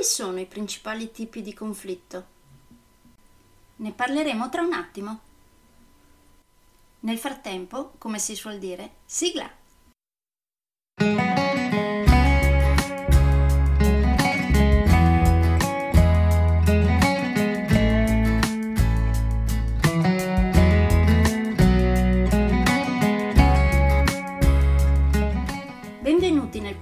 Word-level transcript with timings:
Quali 0.00 0.14
sono 0.14 0.40
i 0.40 0.46
principali 0.46 1.10
tipi 1.10 1.42
di 1.42 1.52
conflitto? 1.52 2.24
Ne 3.76 3.92
parleremo 3.92 4.48
tra 4.48 4.62
un 4.62 4.72
attimo. 4.72 5.20
Nel 7.00 7.18
frattempo, 7.18 7.92
come 7.98 8.18
si 8.18 8.34
suol 8.34 8.58
dire, 8.58 8.92
sigla! 9.04 9.59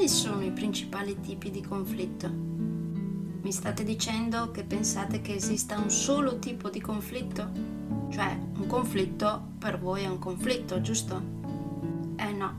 Quali 0.00 0.14
sono 0.14 0.42
i 0.42 0.50
principali 0.50 1.20
tipi 1.20 1.50
di 1.50 1.60
conflitto? 1.60 2.26
Mi 2.26 3.52
state 3.52 3.84
dicendo 3.84 4.50
che 4.50 4.64
pensate 4.64 5.20
che 5.20 5.34
esista 5.34 5.76
un 5.76 5.90
solo 5.90 6.38
tipo 6.38 6.70
di 6.70 6.80
conflitto? 6.80 7.50
Cioè, 8.08 8.38
un 8.56 8.66
conflitto 8.66 9.48
per 9.58 9.78
voi 9.78 10.04
è 10.04 10.08
un 10.08 10.18
conflitto, 10.18 10.80
giusto? 10.80 11.22
Eh 12.16 12.32
no, 12.32 12.54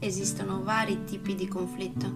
esistono 0.00 0.64
vari 0.64 1.04
tipi 1.04 1.36
di 1.36 1.46
conflitto 1.46 2.12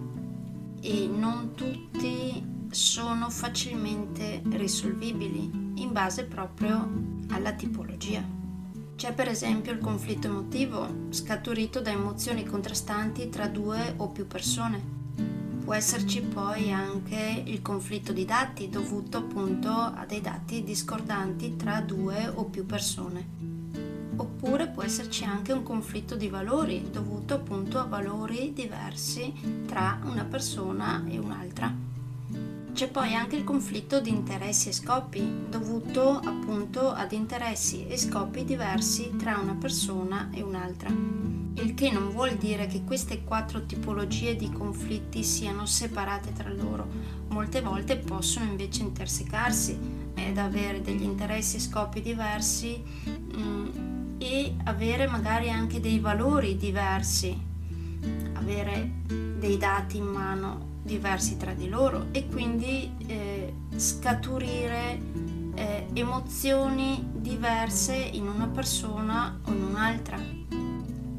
e 0.81 1.07
non 1.07 1.53
tutti 1.53 2.45
sono 2.69 3.29
facilmente 3.29 4.41
risolvibili 4.43 5.71
in 5.75 5.93
base 5.93 6.25
proprio 6.25 6.85
alla 7.29 7.53
tipologia. 7.53 8.44
C'è 8.95 9.13
per 9.13 9.27
esempio 9.27 9.73
il 9.73 9.79
conflitto 9.79 10.27
emotivo, 10.27 10.87
scaturito 11.09 11.81
da 11.81 11.91
emozioni 11.91 12.45
contrastanti 12.45 13.27
tra 13.27 13.47
due 13.47 13.93
o 13.97 14.07
più 14.07 14.25
persone. 14.25 14.81
Può 15.65 15.73
esserci 15.73 16.21
poi 16.21 16.71
anche 16.71 17.43
il 17.45 17.61
conflitto 17.61 18.13
di 18.13 18.23
dati, 18.23 18.69
dovuto 18.69 19.17
appunto 19.17 19.69
a 19.69 20.05
dei 20.07 20.21
dati 20.21 20.63
discordanti 20.63 21.57
tra 21.57 21.81
due 21.81 22.25
o 22.33 22.45
più 22.45 22.65
persone. 22.65 23.27
Oppure 24.15 24.69
può 24.69 24.81
esserci 24.81 25.25
anche 25.25 25.51
un 25.51 25.63
conflitto 25.63 26.15
di 26.15 26.29
valori, 26.29 26.89
dovuto 26.89 27.33
appunto 27.33 27.79
a 27.79 27.83
valori 27.83 28.53
diversi 28.53 29.33
tra 29.65 29.99
una 30.05 30.23
persona 30.23 31.03
e 31.05 31.17
un'altra. 31.17 31.84
C'è 32.75 32.89
poi 32.89 33.15
anche 33.15 33.37
il 33.37 33.45
conflitto 33.45 34.01
di 34.01 34.09
interessi 34.09 34.67
e 34.67 34.73
scopi, 34.73 35.25
dovuto 35.49 36.19
appunto 36.19 36.91
ad 36.91 37.13
interessi 37.13 37.87
e 37.87 37.97
scopi 37.97 38.43
diversi 38.43 39.15
tra 39.15 39.37
una 39.37 39.55
persona 39.55 40.29
e 40.33 40.41
un'altra. 40.41 40.89
Il 40.89 41.73
che 41.73 41.89
non 41.89 42.09
vuol 42.09 42.35
dire 42.35 42.67
che 42.67 42.83
queste 42.83 43.23
quattro 43.23 43.65
tipologie 43.65 44.35
di 44.35 44.51
conflitti 44.51 45.23
siano 45.23 45.65
separate 45.65 46.33
tra 46.33 46.51
loro, 46.51 46.85
molte 47.29 47.61
volte 47.61 47.95
possono 47.95 48.43
invece 48.43 48.81
intersecarsi 48.81 49.79
ed 50.13 50.37
avere 50.37 50.81
degli 50.81 51.03
interessi 51.03 51.55
e 51.55 51.61
scopi 51.61 52.01
diversi 52.01 52.83
mh, 53.05 53.37
mm, 53.37 54.15
e 54.17 54.53
avere 54.65 55.07
magari 55.07 55.49
anche 55.49 55.79
dei 55.79 55.99
valori 55.99 56.57
diversi, 56.57 57.53
avere 58.33 58.91
dei 59.37 59.57
dati 59.57 59.97
in 59.97 60.05
mano 60.05 60.73
diversi 60.85 61.35
tra 61.37 61.53
di 61.53 61.67
loro 61.67 62.07
e 62.11 62.27
quindi 62.27 62.91
eh, 63.07 63.53
scaturire 63.75 64.99
eh, 65.55 65.87
emozioni 65.93 67.03
diverse 67.11 67.95
in 67.95 68.27
una 68.27 68.47
persona 68.47 69.39
o 69.45 69.51
in 69.51 69.63
un'altra. 69.63 70.19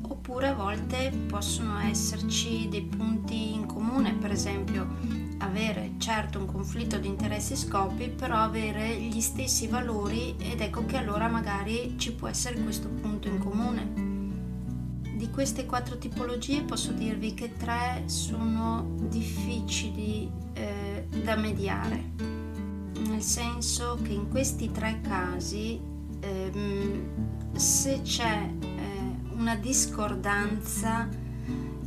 Oppure 0.08 0.48
a 0.48 0.54
volte 0.54 1.12
possono 1.26 1.78
esserci 1.80 2.68
dei 2.68 2.82
punti 2.82 3.54
in 3.54 3.66
comune, 3.66 4.14
per 4.14 4.30
esempio 4.30 5.24
avere 5.38 5.92
certo 5.98 6.38
un 6.38 6.46
conflitto 6.46 6.98
di 6.98 7.08
interessi 7.08 7.54
e 7.54 7.56
scopi, 7.56 8.08
però 8.08 8.36
avere 8.36 8.96
gli 9.00 9.20
stessi 9.20 9.66
valori 9.66 10.36
ed 10.38 10.60
ecco 10.60 10.86
che 10.86 10.96
allora 10.96 11.28
magari 11.28 11.94
ci 11.98 12.12
può 12.12 12.28
essere 12.28 12.60
questo 12.60 12.88
punto 12.88 13.28
in 13.28 13.38
comune 13.38 14.05
di 15.26 15.30
queste 15.30 15.66
quattro 15.66 15.98
tipologie 15.98 16.62
posso 16.62 16.92
dirvi 16.92 17.34
che 17.34 17.56
tre 17.56 18.04
sono 18.06 18.94
difficili 19.08 20.30
eh, 20.54 21.06
da 21.22 21.34
mediare, 21.36 22.12
nel 23.08 23.22
senso 23.22 23.98
che 24.02 24.12
in 24.12 24.28
questi 24.28 24.70
tre 24.70 25.00
casi 25.02 25.80
ehm, 26.20 27.56
se 27.56 28.02
c'è 28.02 28.48
eh, 28.60 29.34
una 29.34 29.56
discordanza 29.56 31.08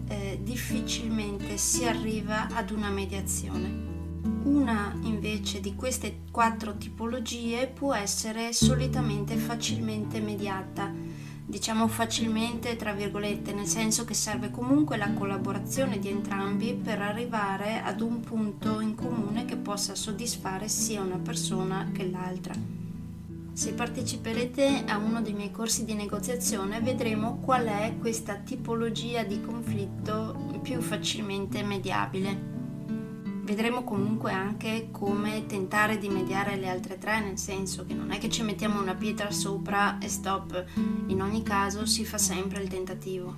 eh, 0.08 0.40
difficilmente 0.44 1.58
si 1.58 1.86
arriva 1.86 2.48
ad 2.52 2.72
una 2.72 2.90
mediazione. 2.90 3.88
Una 4.44 4.98
invece 5.04 5.60
di 5.62 5.76
queste 5.76 6.22
quattro 6.32 6.76
tipologie 6.76 7.68
può 7.68 7.94
essere 7.94 8.52
solitamente 8.52 9.36
facilmente 9.36 10.20
mediata 10.20 10.92
diciamo 11.50 11.88
facilmente, 11.88 12.76
tra 12.76 12.94
virgolette, 12.94 13.54
nel 13.54 13.66
senso 13.66 14.06
che 14.06 14.14
serve 14.14 14.52
comunque 14.52 14.98
la 14.98 15.12
collaborazione 15.14 15.98
di 15.98 16.08
entrambi 16.08 16.76
per 16.76 17.02
arrivare 17.02 17.82
ad 17.82 18.02
un 18.02 18.20
punto 18.20 18.80
in 18.82 18.94
comune 18.94 19.46
che 19.46 19.56
possa 19.56 19.96
soddisfare 19.96 20.68
sia 20.68 21.02
una 21.02 21.18
persona 21.18 21.90
che 21.92 22.08
l'altra. 22.08 22.54
Se 23.52 23.74
parteciperete 23.74 24.84
a 24.86 24.98
uno 24.98 25.24
dei 25.24 25.34
miei 25.34 25.50
corsi 25.50 25.86
di 25.86 25.96
negoziazione 25.96 26.82
vedremo 26.82 27.40
qual 27.44 27.66
è 27.66 27.96
questa 28.00 28.36
tipologia 28.36 29.24
di 29.24 29.42
conflitto 29.42 30.60
più 30.62 30.80
facilmente 30.82 31.64
mediabile. 31.64 32.59
Vedremo 33.50 33.84
comunque 33.84 34.32
anche 34.32 34.90
come 34.92 35.48
tentare 35.48 35.98
di 35.98 36.08
mediare 36.08 36.56
le 36.56 36.70
altre 36.70 37.00
tre, 37.00 37.20
nel 37.20 37.40
senso 37.40 37.84
che 37.84 37.96
non 37.96 38.12
è 38.12 38.20
che 38.20 38.30
ci 38.30 38.44
mettiamo 38.44 38.80
una 38.80 38.94
pietra 38.94 39.32
sopra 39.32 39.98
e 39.98 40.08
stop, 40.08 40.66
in 41.08 41.20
ogni 41.20 41.42
caso 41.42 41.88
si 41.88 42.06
fa 42.06 42.20
sempre 42.20 42.62
il 42.62 42.70
tentativo. 42.70 43.36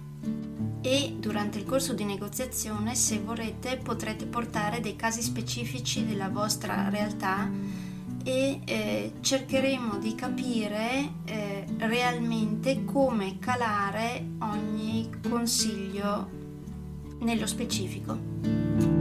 E 0.82 1.16
durante 1.18 1.60
il 1.60 1.64
corso 1.64 1.94
di 1.94 2.04
negoziazione, 2.04 2.94
se 2.94 3.20
vorrete, 3.20 3.78
potrete 3.78 4.26
portare 4.26 4.82
dei 4.82 4.98
casi 4.98 5.22
specifici 5.22 6.06
della 6.06 6.28
vostra 6.28 6.90
realtà 6.90 7.50
e 8.26 8.60
eh, 8.66 9.14
cercheremo 9.22 9.98
di 9.98 10.14
capire 10.14 11.10
eh, 11.24 11.66
realmente 11.78 12.84
come 12.84 13.40
calare 13.40 14.26
ogni 14.40 15.10
consiglio 15.30 16.30
nello 17.20 17.48
specifico. 17.48 19.01